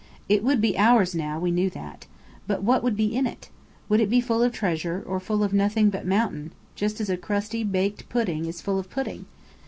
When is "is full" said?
8.45-8.79